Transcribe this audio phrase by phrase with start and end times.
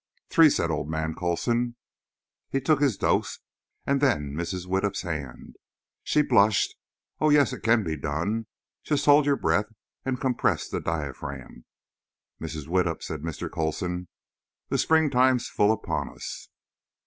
[0.31, 1.75] "Three," said old man Coulson.
[2.49, 3.37] He took his dose
[3.85, 4.65] and then Mrs.
[4.65, 5.57] Widdup's hand.
[6.03, 6.73] She blushed.
[7.19, 8.47] Oh, yes, it can be done.
[8.83, 9.71] Just hold your breath
[10.03, 11.65] and compress the diaphragm.
[12.41, 12.67] "Mrs.
[12.67, 13.47] Widdup," said Mr.
[13.47, 14.07] Coulson,
[14.69, 16.49] "the springtime's full upon us."